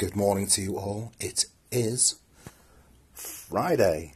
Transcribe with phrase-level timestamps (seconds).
[0.00, 1.12] Good morning to you all.
[1.20, 2.14] It is
[3.12, 4.14] Friday,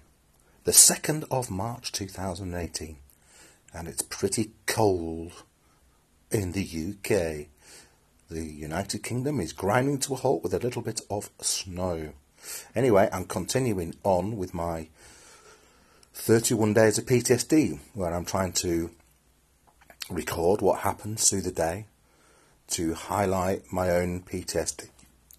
[0.64, 2.96] the 2nd of March 2018,
[3.74, 5.42] and it's pretty cold
[6.30, 7.48] in the UK.
[8.30, 12.14] The United Kingdom is grinding to a halt with a little bit of snow.
[12.74, 14.88] Anyway, I'm continuing on with my
[16.14, 18.90] 31 days of PTSD, where I'm trying to
[20.08, 21.84] record what happens through the day
[22.68, 24.88] to highlight my own PTSD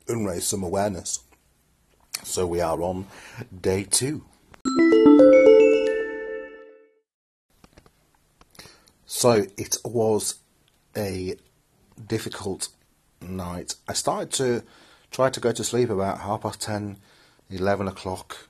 [0.07, 1.19] and raise some awareness.
[2.23, 3.07] So we are on
[3.61, 4.23] day two.
[9.05, 10.35] So it was
[10.95, 11.35] a
[12.07, 12.69] difficult
[13.21, 13.75] night.
[13.87, 14.63] I started to
[15.11, 16.97] try to go to sleep about half past 10,
[17.49, 18.49] 11 o'clock,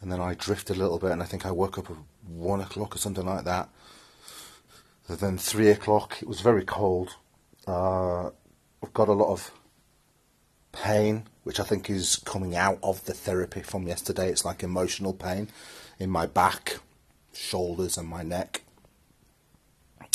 [0.00, 2.60] and then I drifted a little bit, and I think I woke up at 1
[2.60, 3.68] o'clock or something like that.
[5.08, 7.16] And then 3 o'clock, it was very cold.
[7.66, 8.26] Uh,
[8.82, 9.50] I've got a lot of
[10.74, 14.28] pain, which I think is coming out of the therapy from yesterday.
[14.30, 15.48] It's like emotional pain
[15.98, 16.78] in my back,
[17.32, 18.62] shoulders, and my neck.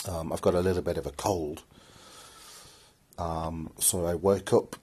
[0.07, 1.63] Um, I've got a little bit of a cold.
[3.17, 4.75] Um, so I woke up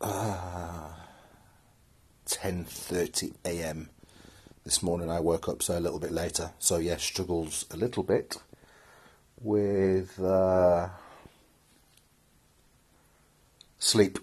[0.00, 0.88] uh,
[2.26, 3.90] 10:30 a.m.
[4.64, 5.10] this morning.
[5.10, 6.52] I woke up so a little bit later.
[6.58, 8.36] So yeah, struggles a little bit
[9.40, 10.88] with uh,
[13.78, 14.18] sleep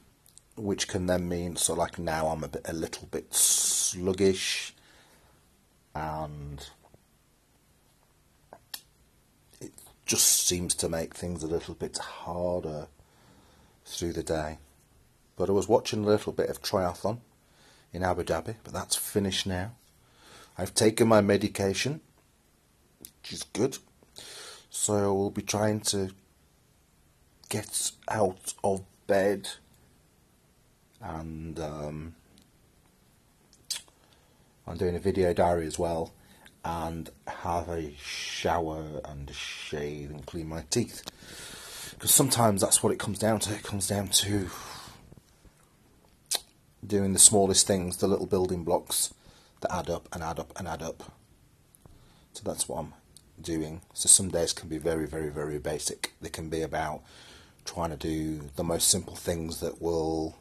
[0.59, 4.73] which can then mean so like now I'm a bit a little bit sluggish
[5.95, 6.65] and
[9.61, 9.71] it
[10.05, 12.87] just seems to make things a little bit harder
[13.85, 14.59] through the day.
[15.35, 17.19] But I was watching a little bit of triathlon
[17.91, 19.71] in Abu Dhabi, but that's finished now.
[20.57, 22.01] I've taken my medication,
[22.99, 23.77] which is good.
[24.69, 26.11] So I will be trying to
[27.49, 29.49] get out of bed
[31.01, 32.15] and um,
[34.67, 36.13] I'm doing a video diary as well.
[36.63, 41.03] And have a shower and a shave and clean my teeth.
[41.91, 43.53] Because sometimes that's what it comes down to.
[43.53, 44.49] It comes down to
[46.85, 49.13] doing the smallest things the little building blocks
[49.61, 51.11] that add up and add up and add up.
[52.33, 52.93] So that's what I'm
[53.41, 53.81] doing.
[53.93, 56.13] So some days can be very very very basic.
[56.21, 57.01] They can be about
[57.65, 60.37] trying to do the most simple things that will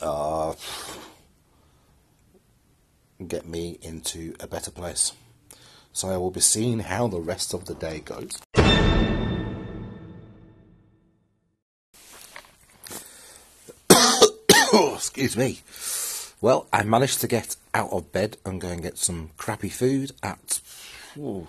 [0.00, 0.54] uh,
[3.26, 5.12] get me into a better place.
[5.92, 8.38] So I will be seeing how the rest of the day goes.
[14.94, 15.60] excuse me.
[16.42, 20.12] Well, I managed to get out of bed and go and get some crappy food
[20.22, 20.60] at
[21.16, 21.48] ooh,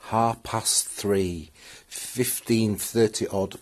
[0.00, 1.50] half past three,
[1.88, 3.56] fifteen thirty odd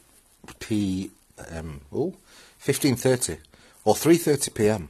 [0.60, 1.10] p.
[1.50, 2.14] Um, oh,
[2.58, 3.38] fifteen thirty
[3.84, 4.88] or 3:30 p.m.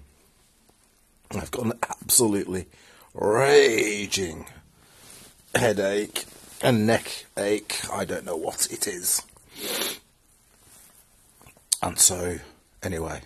[1.32, 1.72] I've got an
[2.02, 2.66] absolutely
[3.12, 4.46] raging
[5.54, 6.24] headache
[6.62, 7.80] and neck ache.
[7.92, 9.22] I don't know what it is.
[11.82, 12.38] And so,
[12.82, 13.20] anyway,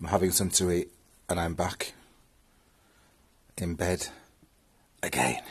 [0.00, 0.88] I'm having some to eat
[1.28, 1.92] and I'm back
[3.56, 4.08] in bed
[5.02, 5.42] again.